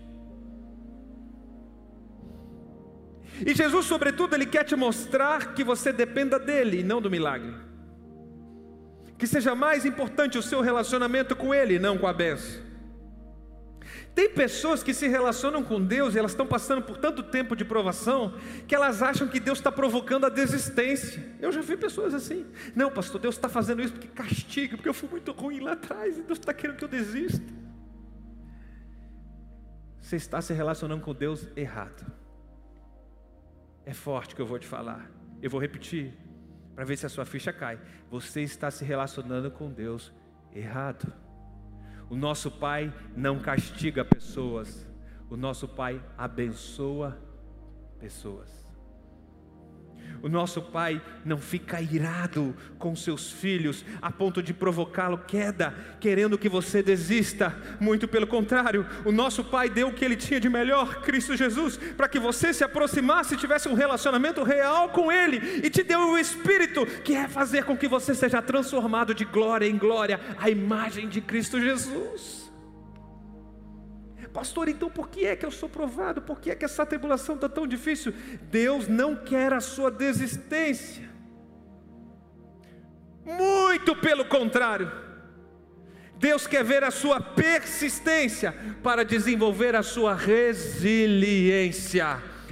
[3.45, 7.66] E Jesus, sobretudo, Ele quer te mostrar que você dependa dEle e não do milagre
[9.17, 12.67] que seja mais importante o seu relacionamento com Ele, não com a benção.
[14.17, 17.63] Tem pessoas que se relacionam com Deus e elas estão passando por tanto tempo de
[17.63, 18.33] provação
[18.67, 21.23] que elas acham que Deus está provocando a desistência.
[21.39, 22.43] Eu já vi pessoas assim.
[22.75, 26.17] Não, pastor, Deus está fazendo isso porque castiga, porque eu fui muito ruim lá atrás
[26.17, 27.45] e Deus está querendo que eu desista.
[30.01, 32.11] Você está se relacionando com Deus errado.
[33.85, 35.11] É forte que eu vou te falar.
[35.43, 36.11] Eu vou repetir.
[36.77, 37.79] Para ver se a sua ficha cai.
[38.07, 40.13] Você está se relacionando com Deus
[40.53, 41.11] errado.
[42.07, 44.87] O nosso Pai não castiga pessoas,
[45.27, 47.17] o nosso Pai abençoa
[47.99, 48.56] pessoas.
[50.21, 56.37] O nosso pai não fica irado com seus filhos a ponto de provocá-lo queda, querendo
[56.37, 57.55] que você desista.
[57.79, 61.77] Muito pelo contrário, o nosso pai deu o que ele tinha de melhor, Cristo Jesus,
[61.95, 66.11] para que você se aproximasse e tivesse um relacionamento real com ele, e te deu
[66.11, 70.49] o Espírito, que é fazer com que você seja transformado de glória em glória à
[70.49, 72.47] imagem de Cristo Jesus.
[74.33, 76.21] Pastor, então por que é que eu sou provado?
[76.21, 78.13] Por que é que essa tribulação está tão difícil?
[78.43, 81.09] Deus não quer a sua desistência.
[83.25, 84.91] Muito pelo contrário.
[86.15, 91.57] Deus quer ver a sua persistência para desenvolver a sua resiliência.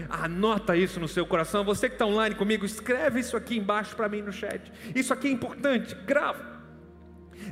[0.09, 1.63] Anota isso no seu coração.
[1.63, 4.71] Você que está online comigo, escreve isso aqui embaixo para mim no chat.
[4.93, 6.55] Isso aqui é importante, grava.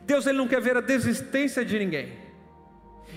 [0.05, 2.22] Deus ele não quer ver a desistência de ninguém.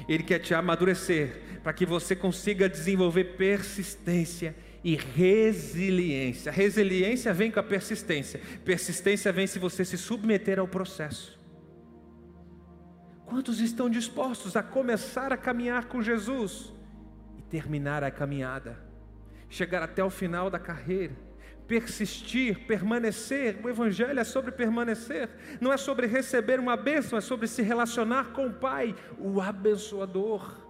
[0.09, 6.53] Ele quer te amadurecer para que você consiga desenvolver persistência e resiliência.
[6.53, 8.41] Resiliência vem com a persistência.
[8.65, 11.37] Persistência vem se você se submeter ao processo.
[13.25, 16.73] Quantos estão dispostos a começar a caminhar com Jesus
[17.37, 18.79] e terminar a caminhada?
[19.49, 21.26] Chegar até o final da carreira?
[21.67, 23.59] Persistir, permanecer.
[23.63, 25.29] O Evangelho é sobre permanecer,
[25.61, 30.65] não é sobre receber uma bênção, é sobre se relacionar com o Pai, o abençoador.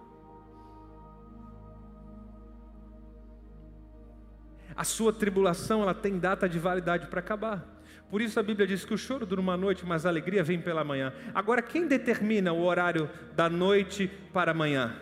[4.75, 7.77] A sua tribulação ela tem data de validade para acabar.
[8.09, 10.61] Por isso a Bíblia diz que o choro dura uma noite, mas a alegria vem
[10.61, 11.11] pela manhã.
[11.33, 14.95] Agora, quem determina o horário da noite para amanhã?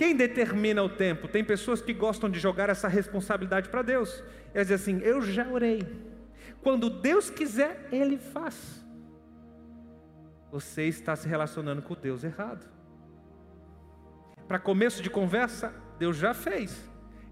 [0.00, 1.28] Quem determina o tempo?
[1.28, 4.24] Tem pessoas que gostam de jogar essa responsabilidade para Deus.
[4.54, 5.86] Elas dizem assim: Eu já orei.
[6.62, 8.82] Quando Deus quiser, Ele faz.
[10.50, 12.66] Você está se relacionando com Deus errado.
[14.48, 16.82] Para começo de conversa, Deus já fez.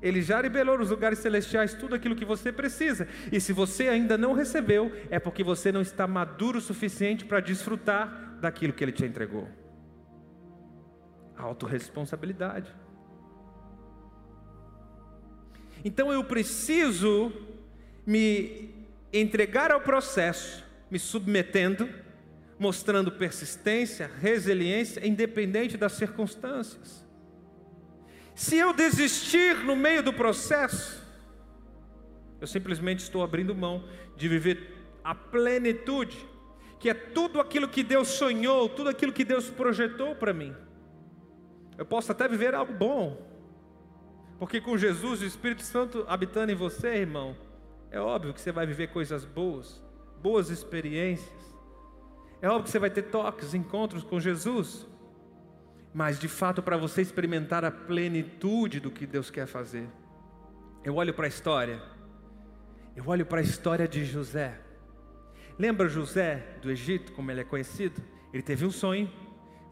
[0.02, 3.08] Ele já liberou nos lugares celestiais tudo aquilo que você precisa.
[3.32, 7.40] E se você ainda não recebeu, é porque você não está maduro o suficiente para
[7.40, 9.48] desfrutar daquilo que Ele te entregou.
[11.38, 12.74] Autoresponsabilidade.
[15.84, 17.32] Então eu preciso
[18.04, 18.74] me
[19.12, 21.88] entregar ao processo, me submetendo,
[22.58, 27.06] mostrando persistência, resiliência, independente das circunstâncias.
[28.34, 31.02] Se eu desistir no meio do processo,
[32.40, 33.84] eu simplesmente estou abrindo mão
[34.16, 36.16] de viver a plenitude,
[36.78, 40.54] que é tudo aquilo que Deus sonhou, tudo aquilo que Deus projetou para mim.
[41.78, 43.16] Eu posso até viver algo bom,
[44.38, 47.36] porque com Jesus, o Espírito Santo habitando em você, irmão,
[47.90, 49.80] é óbvio que você vai viver coisas boas,
[50.20, 51.56] boas experiências.
[52.42, 54.86] É óbvio que você vai ter toques, encontros com Jesus.
[55.94, 59.88] Mas de fato, para você experimentar a plenitude do que Deus quer fazer,
[60.84, 61.82] eu olho para a história,
[62.94, 64.60] eu olho para a história de José.
[65.58, 68.00] Lembra José do Egito, como ele é conhecido?
[68.32, 69.10] Ele teve um sonho,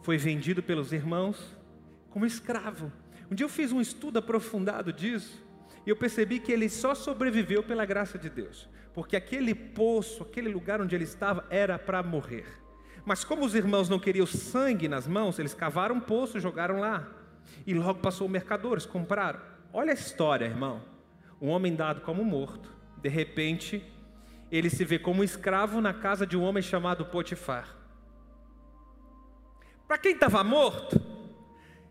[0.03, 1.55] foi vendido pelos irmãos,
[2.17, 2.91] como escravo.
[3.31, 5.45] Um dia eu fiz um estudo aprofundado disso
[5.85, 10.49] e eu percebi que ele só sobreviveu pela graça de Deus, porque aquele poço, aquele
[10.49, 12.47] lugar onde ele estava era para morrer.
[13.05, 17.07] Mas como os irmãos não queriam sangue nas mãos, eles cavaram um poço, jogaram lá.
[17.67, 19.41] E logo passou mercadores, compraram.
[19.71, 20.83] Olha a história, irmão.
[21.39, 23.85] Um homem dado como morto, de repente,
[24.51, 27.77] ele se vê como escravo na casa de um homem chamado Potifar.
[29.87, 31.06] Para quem estava morto,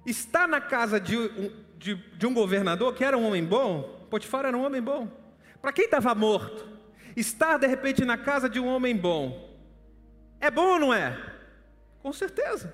[0.05, 4.45] está na casa de um, de, de um governador que era um homem bom, Potifar
[4.45, 5.09] era um homem bom.
[5.61, 6.67] Para quem estava morto,
[7.15, 9.55] estar de repente na casa de um homem bom,
[10.39, 11.17] é bom ou não é?
[12.01, 12.73] Com certeza.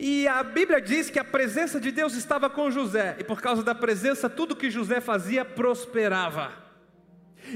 [0.00, 3.62] E a Bíblia diz que a presença de Deus estava com José, e por causa
[3.62, 6.52] da presença, tudo que José fazia prosperava.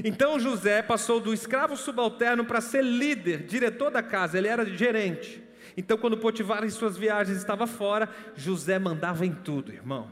[0.05, 5.43] Então José passou do escravo subalterno para ser líder, diretor da casa, ele era gerente.
[5.81, 10.11] Então, quando Potifar em suas viagens estava fora, José mandava em tudo, irmão.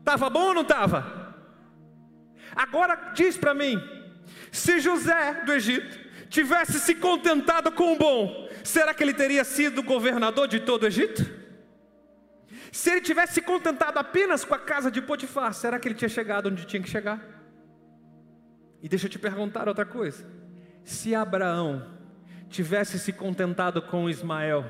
[0.00, 1.36] Estava bom ou não estava?
[2.56, 3.80] Agora diz para mim:
[4.50, 9.84] se José do Egito tivesse se contentado com o bom, será que ele teria sido
[9.84, 11.24] governador de todo o Egito?
[12.72, 16.08] Se ele tivesse se contentado apenas com a casa de Potifar, será que ele tinha
[16.08, 17.24] chegado onde tinha que chegar?
[18.82, 20.26] E deixa eu te perguntar outra coisa:
[20.82, 22.01] se Abraão
[22.52, 24.64] tivesse se contentado com Ismael.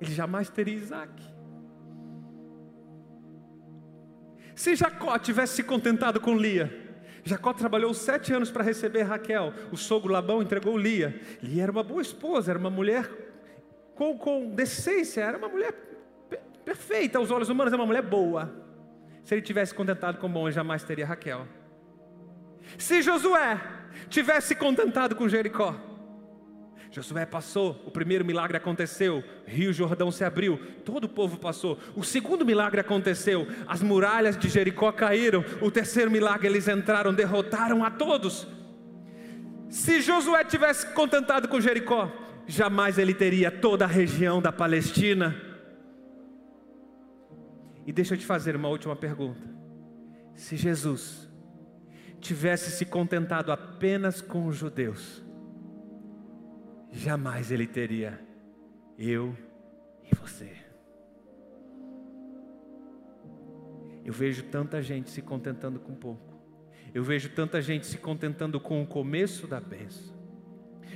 [0.00, 1.12] Ele jamais teria Isaac.
[4.54, 6.72] Se Jacó tivesse se contentado com Lia,
[7.24, 9.52] Jacó trabalhou sete anos para receber Raquel.
[9.70, 11.20] O sogro Labão entregou Lia.
[11.42, 13.08] Lia era uma boa esposa, era uma mulher
[13.94, 15.72] com, com decência, era uma mulher
[16.64, 18.52] perfeita aos olhos humanos, era uma mulher boa.
[19.22, 21.46] Se ele tivesse contentado com bom, ele jamais teria Raquel.
[22.76, 23.60] Se Josué
[24.08, 25.74] tivesse contentado com Jericó,
[26.90, 31.78] Josué passou, o primeiro milagre aconteceu, Rio Jordão se abriu, todo o povo passou.
[31.94, 35.44] O segundo milagre aconteceu, as muralhas de Jericó caíram.
[35.60, 38.46] O terceiro milagre, eles entraram, derrotaram a todos.
[39.68, 42.10] Se Josué tivesse contentado com Jericó,
[42.46, 45.36] jamais ele teria toda a região da Palestina.
[47.86, 49.40] E deixa eu te fazer uma última pergunta.
[50.34, 51.27] Se Jesus
[52.20, 55.22] tivesse se contentado apenas com os judeus,
[56.92, 58.20] jamais ele teria
[58.98, 59.36] eu
[60.02, 60.50] e você.
[64.04, 66.38] Eu vejo tanta gente se contentando com pouco.
[66.94, 70.16] Eu vejo tanta gente se contentando com o começo da bênção.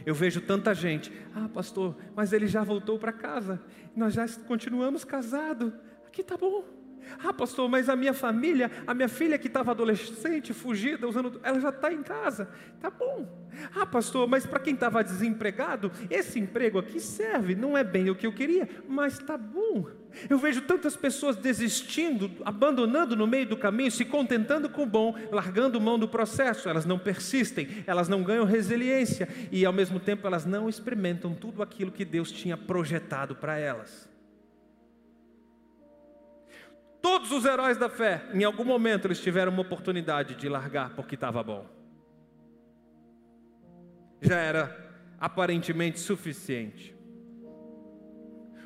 [0.04, 3.62] Eu vejo tanta gente, ah, pastor, mas ele já voltou para casa.
[3.94, 5.72] Nós já continuamos casados.
[6.06, 6.81] Aqui tá bom.
[7.24, 11.60] Ah, pastor, mas a minha família, a minha filha que estava adolescente, fugida, usando, ela
[11.60, 12.48] já está em casa.
[12.80, 13.28] Tá bom.
[13.74, 17.54] Ah, pastor, mas para quem estava desempregado, esse emprego aqui serve.
[17.54, 19.86] Não é bem o que eu queria, mas tá bom.
[20.28, 25.14] Eu vejo tantas pessoas desistindo, abandonando no meio do caminho, se contentando com o bom,
[25.30, 26.68] largando mão do processo.
[26.68, 31.62] Elas não persistem, elas não ganham resiliência e ao mesmo tempo elas não experimentam tudo
[31.62, 34.11] aquilo que Deus tinha projetado para elas.
[37.02, 41.16] Todos os heróis da fé, em algum momento, eles tiveram uma oportunidade de largar porque
[41.16, 41.66] estava bom.
[44.20, 46.96] Já era aparentemente suficiente.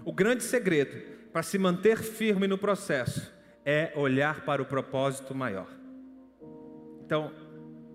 [0.05, 3.33] O grande segredo para se manter firme no processo
[3.65, 5.69] é olhar para o propósito maior.
[7.05, 7.33] Então,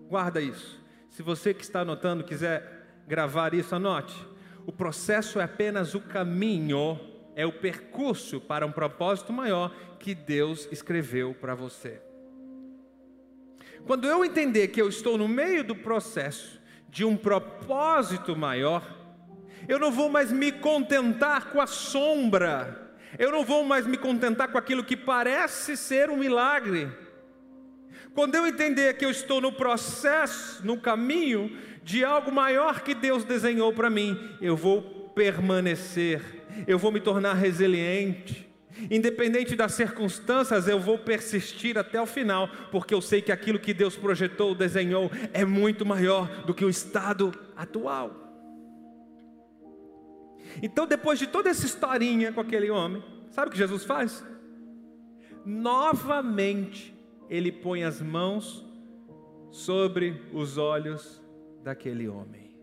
[0.09, 0.83] guarda isso.
[1.09, 4.27] Se você que está anotando quiser gravar isso, anote.
[4.65, 6.99] O processo é apenas o caminho
[7.35, 12.01] é o percurso para um propósito maior que Deus escreveu para você.
[13.85, 16.59] Quando eu entender que eu estou no meio do processo
[16.89, 18.83] de um propósito maior,
[19.67, 24.49] eu não vou mais me contentar com a sombra, eu não vou mais me contentar
[24.49, 26.89] com aquilo que parece ser um milagre.
[28.13, 33.23] Quando eu entender que eu estou no processo, no caminho de algo maior que Deus
[33.23, 34.81] desenhou para mim, eu vou
[35.15, 38.49] permanecer eu vou me tornar resiliente.
[38.89, 43.73] Independente das circunstâncias, eu vou persistir até o final, porque eu sei que aquilo que
[43.73, 48.21] Deus projetou, desenhou, é muito maior do que o estado atual.
[50.61, 54.23] Então, depois de toda essa historinha com aquele homem, sabe o que Jesus faz?
[55.45, 56.95] Novamente,
[57.29, 58.65] ele põe as mãos
[59.51, 61.21] sobre os olhos
[61.63, 62.55] daquele homem.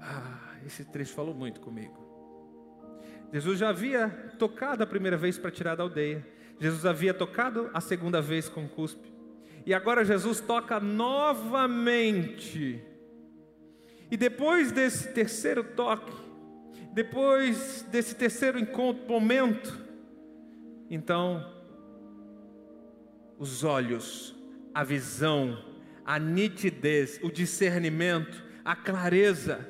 [0.00, 1.99] Ah, esse trecho falou muito comigo.
[3.32, 4.08] Jesus já havia
[4.38, 6.26] tocado a primeira vez para tirar da aldeia.
[6.58, 9.10] Jesus havia tocado a segunda vez com cuspe.
[9.64, 12.82] E agora Jesus toca novamente.
[14.10, 16.12] E depois desse terceiro toque,
[16.92, 19.78] depois desse terceiro encontro, momento,
[20.90, 21.48] então,
[23.38, 24.34] os olhos,
[24.74, 25.64] a visão,
[26.04, 29.66] a nitidez, o discernimento, a clareza,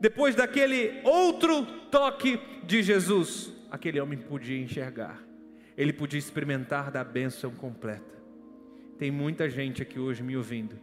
[0.00, 5.20] depois daquele outro toque de Jesus, aquele homem podia enxergar,
[5.76, 8.16] ele podia experimentar da bênção completa.
[8.96, 10.78] Tem muita gente aqui hoje me ouvindo,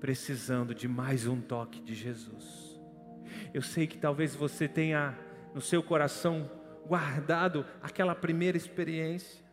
[0.00, 2.78] precisando de mais um toque de Jesus.
[3.52, 5.18] Eu sei que talvez você tenha
[5.54, 6.50] no seu coração
[6.86, 9.44] guardado aquela primeira experiência,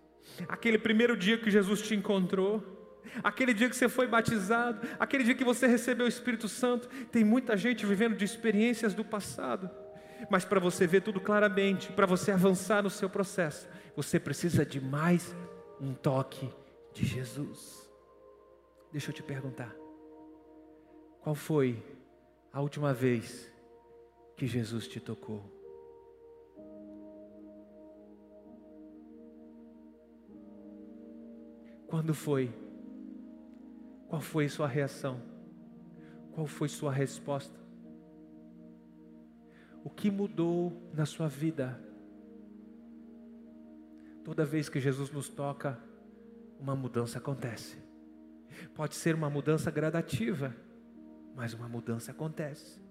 [0.48, 2.76] aquele primeiro dia que Jesus te encontrou
[3.24, 6.88] aquele dia que você foi batizado, aquele dia que você recebeu o Espírito Santo.
[7.12, 9.70] Tem muita gente vivendo de experiências do passado,
[10.30, 14.82] mas para você ver tudo claramente, para você avançar no seu processo, você precisa de
[14.82, 15.36] mais
[15.80, 16.50] um toque
[16.94, 17.90] de Jesus.
[18.92, 19.76] Deixa eu te perguntar:
[21.22, 21.84] qual foi
[22.52, 23.52] a última vez
[24.38, 25.56] que Jesus te tocou?
[31.88, 32.52] Quando foi?
[34.08, 35.22] Qual foi sua reação?
[36.32, 37.60] Qual foi sua resposta?
[39.84, 41.80] O que mudou na sua vida?
[44.24, 45.80] Toda vez que Jesus nos toca,
[46.60, 47.78] uma mudança acontece.
[48.74, 50.56] Pode ser uma mudança gradativa,
[51.36, 52.82] mas uma mudança acontece.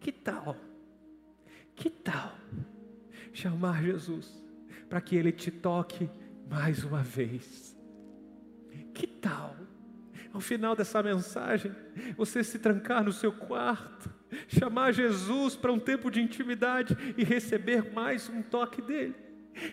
[0.00, 0.56] Que tal?
[1.74, 2.32] Que tal
[3.32, 4.42] chamar Jesus
[4.88, 6.08] para que ele te toque
[6.48, 7.76] mais uma vez.
[8.92, 9.56] Que tal?
[10.32, 11.72] Ao final dessa mensagem,
[12.16, 14.10] você se trancar no seu quarto,
[14.48, 19.14] chamar Jesus para um tempo de intimidade e receber mais um toque dele.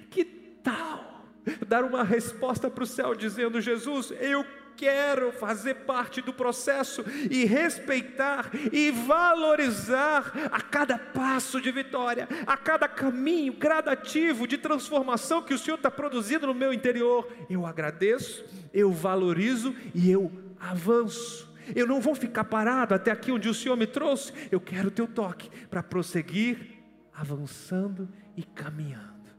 [0.09, 1.23] Que tal
[1.67, 4.45] dar uma resposta para o céu dizendo: Jesus, eu
[4.75, 12.55] quero fazer parte do processo e respeitar e valorizar a cada passo de vitória, a
[12.55, 17.27] cada caminho gradativo de transformação que o Senhor está produzindo no meu interior.
[17.49, 21.49] Eu agradeço, eu valorizo e eu avanço.
[21.75, 24.33] Eu não vou ficar parado até aqui onde o Senhor me trouxe.
[24.51, 26.79] Eu quero o teu toque para prosseguir
[27.13, 29.29] avançando e caminhando.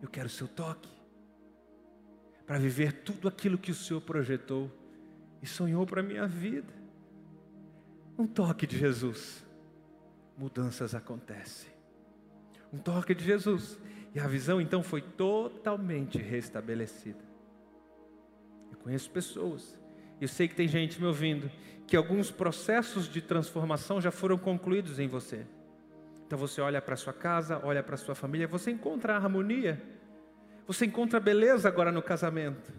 [0.00, 0.88] Eu quero o seu toque
[2.46, 4.70] para viver tudo aquilo que o Senhor projetou
[5.40, 6.72] e sonhou para a minha vida.
[8.18, 9.44] Um toque de Jesus,
[10.36, 11.70] mudanças acontecem.
[12.72, 13.78] Um toque de Jesus,
[14.14, 17.22] e a visão então foi totalmente restabelecida.
[18.70, 19.78] Eu conheço pessoas,
[20.24, 21.50] eu sei que tem gente me ouvindo,
[21.86, 25.46] que alguns processos de transformação já foram concluídos em você.
[26.26, 29.80] Então você olha para sua casa, olha para sua família, você encontra harmonia
[30.66, 32.72] você encontra beleza agora no casamento.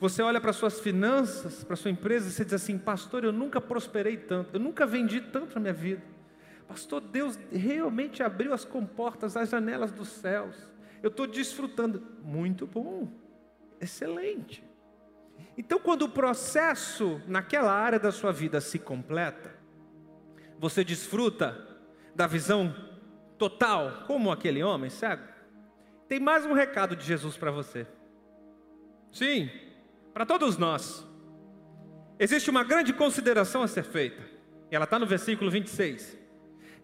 [0.00, 3.60] Você olha para suas finanças, para sua empresa e você diz assim: Pastor, eu nunca
[3.60, 6.02] prosperei tanto, eu nunca vendi tanto na minha vida.
[6.66, 10.56] Pastor, Deus realmente abriu as comportas, as janelas dos céus.
[11.02, 12.02] Eu estou desfrutando.
[12.22, 13.08] Muito bom,
[13.80, 14.64] excelente.
[15.56, 19.54] Então, quando o processo naquela área da sua vida se completa,
[20.58, 21.68] você desfruta
[22.14, 22.74] da visão
[23.36, 25.22] total, como aquele homem cego.
[26.08, 27.86] Tem mais um recado de Jesus para você.
[29.10, 29.50] Sim,
[30.12, 31.06] para todos nós.
[32.18, 34.22] Existe uma grande consideração a ser feita.
[34.70, 36.16] Ela está no versículo 26.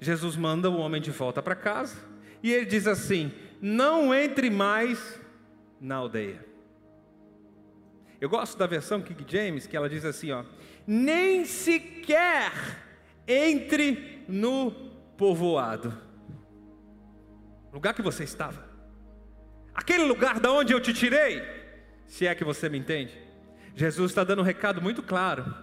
[0.01, 1.97] Jesus manda o homem de volta para casa.
[2.43, 5.21] E ele diz assim: Não entre mais
[5.81, 6.45] na aldeia.
[8.21, 10.45] Eu gosto da versão King James, que ela diz assim: ó,
[10.87, 12.53] Nem sequer
[13.27, 14.71] entre no
[15.16, 15.97] povoado.
[17.73, 18.69] Lugar que você estava
[19.79, 21.41] aquele lugar da onde eu te tirei,
[22.05, 23.16] se é que você me entende.
[23.77, 25.55] Jesus está dando um recado muito claro.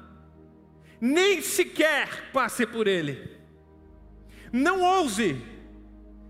[1.02, 3.38] Nem sequer passe por ele.
[4.54, 5.44] Não ouse.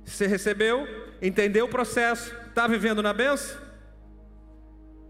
[0.04, 0.88] Você recebeu,
[1.22, 3.64] entendeu o processo, está vivendo na benção?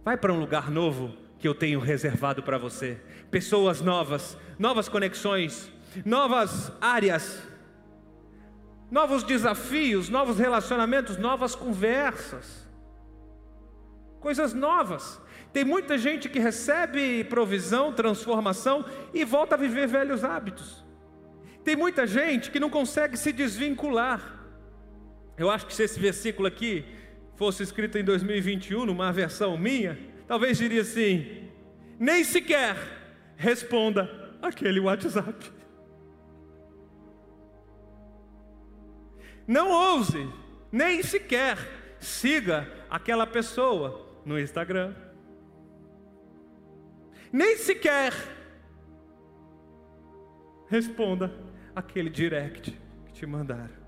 [0.06, 3.02] Vai para um lugar novo que eu tenho reservado para você.
[3.30, 5.70] Pessoas novas, novas conexões,
[6.06, 7.44] novas áreas,
[8.90, 12.66] novos desafios, novos relacionamentos, novas conversas
[14.26, 15.22] coisas novas.
[15.54, 18.84] Tem muita gente que recebe provisão, transformação
[19.14, 20.84] e volta a viver velhos hábitos.
[21.64, 24.20] Tem muita gente que não consegue se desvincular.
[25.38, 26.84] Eu acho que se esse versículo aqui
[27.36, 31.50] fosse escrito em 2021, numa versão minha, talvez diria assim:
[32.00, 32.76] nem sequer
[33.38, 34.10] responda
[34.42, 35.52] aquele WhatsApp.
[39.48, 40.28] Não ouse,
[40.72, 41.58] nem sequer
[42.00, 44.96] siga aquela pessoa no Instagram.
[47.32, 48.14] Nem sequer
[50.68, 51.32] responda
[51.76, 52.72] aquele direct
[53.06, 53.85] que te mandaram.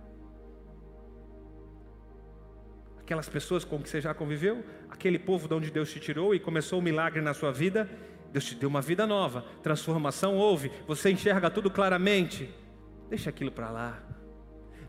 [3.07, 6.41] Aquelas pessoas com que você já conviveu, aquele povo de onde Deus te tirou e
[6.41, 7.89] começou o um milagre na sua vida,
[8.33, 12.53] Deus te deu uma vida nova, transformação houve, você enxerga tudo claramente.
[13.09, 14.03] Deixa aquilo para lá.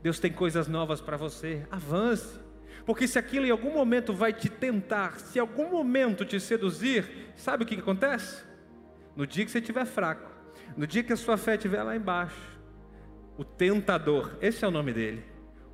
[0.03, 1.65] Deus tem coisas novas para você.
[1.71, 2.41] Avance.
[2.85, 7.33] Porque se aquilo em algum momento vai te tentar, se em algum momento te seduzir,
[7.37, 8.43] sabe o que, que acontece?
[9.15, 10.29] No dia que você estiver fraco,
[10.77, 12.59] no dia que a sua fé estiver lá embaixo,
[13.37, 15.25] o tentador, esse é o nome dele,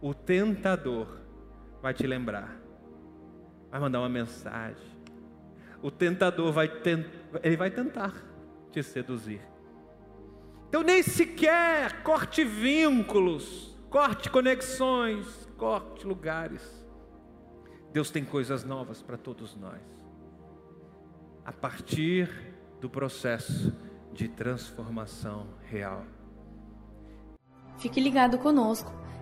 [0.02, 1.23] o tentador
[1.84, 2.56] vai te lembrar,
[3.70, 4.86] vai mandar uma mensagem.
[5.82, 6.66] O tentador vai,
[7.42, 8.14] ele vai tentar
[8.72, 9.42] te seduzir.
[10.66, 16.62] Então nem sequer corte vínculos, corte conexões, corte lugares.
[17.92, 19.82] Deus tem coisas novas para todos nós.
[21.44, 22.30] A partir
[22.80, 23.76] do processo
[24.10, 26.06] de transformação real.
[27.76, 29.03] Fique ligado conosco.